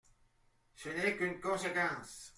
[0.73, 2.29] Ce n’est qu’une conséquence.